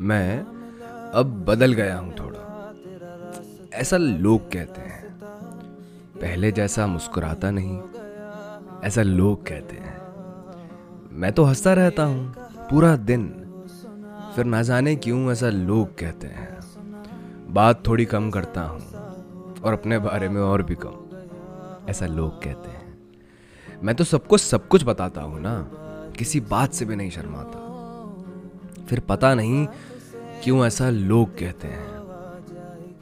[0.00, 0.40] मैं
[1.14, 2.38] अब बदल गया हूँ थोड़ा।
[3.74, 5.08] ऐसा लोग कहते हैं।
[6.20, 7.80] पहले जैसा मुस्कुराता नहीं,
[8.84, 9.98] ऐसा लोग कहते हैं।
[11.12, 12.34] मैं तो हंसता रहता हूँ,
[12.70, 13.28] पूरा दिन।
[14.36, 16.60] फिर ना जाने क्यों ऐसा लोग कहते हैं।
[17.50, 18.80] बात थोड़ी कम करता हूँ,
[19.64, 22.98] और अपने बारे में और भी कम। ऐसा लोग कहते हैं।
[23.82, 25.70] मैं तो सबको सब कुछ बताता हूँ ना,
[26.18, 27.59] किसी बात से भी नहीं शर्माता।
[28.90, 29.66] फिर पता नहीं
[30.44, 31.88] क्यों ऐसा लोग कहते हैं।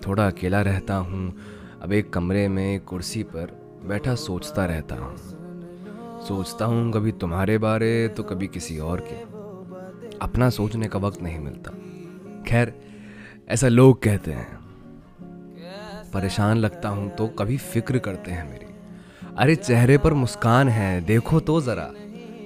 [0.06, 1.34] थोड़ा अकेला रहता हूँ,
[1.82, 3.46] अब एक कमरे में कुर्सी पर
[3.86, 5.16] बैठा सोचता रहता हूँ।
[6.28, 9.22] सोचता हूँ कभी तुम्हारे बारे तो कभी किसी और के।
[10.18, 11.70] अपना सोचने का वक्त नहीं मिलता।
[12.46, 12.74] खैर,
[13.48, 14.58] ऐसा लोग कहते हैं।
[16.14, 18.66] परेशान लगता हूँ तो कभी फ़िक्र करते हैं मेरी।
[19.38, 21.90] अरे, चेहरे पर मुस्कान है, देखो तो ज़रा।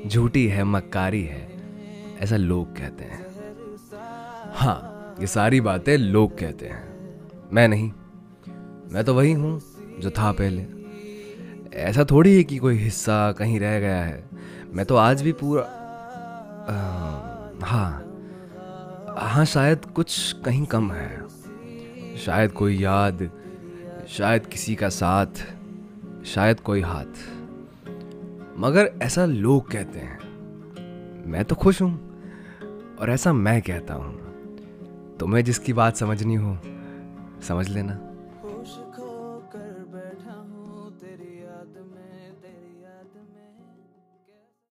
[0.09, 1.48] झूठी है, मक्कारी है,
[2.19, 3.31] ऐसा लोग कहते हैं।
[4.52, 6.83] हाँ ये सारी बातें लोग कहते हैं।
[7.52, 7.91] मैं नहीं।
[8.92, 9.61] मैं तो वही हूँ
[9.98, 10.67] जो था पहले।
[11.75, 14.25] ऐसा थोड़ी है कि कोई हिस्सा कहीं रह गया है।
[14.72, 15.62] मैं तो आज भी पूरा
[17.62, 18.09] हाँ
[19.19, 21.28] हाँ शायद कुछ कहीं कम है।
[22.16, 23.31] शायद कोई याद,
[24.09, 25.44] शायद किसी का साथ,
[26.25, 27.22] शायद कोई हाथ।
[28.59, 30.19] मगर ऐसा लोग कहते हैं।
[31.27, 31.94] मैं तो खुश हूँ
[33.00, 34.31] और ऐसा मैं कहता हूँ।
[35.20, 36.56] तुम्हें जिसकी बात समझनी हो
[37.48, 37.98] समझ लेना।